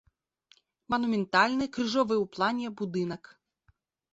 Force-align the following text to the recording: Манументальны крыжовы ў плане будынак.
Манументальны 0.93 1.65
крыжовы 1.77 2.15
ў 2.23 2.33
плане 2.37 2.67
будынак. 2.81 3.23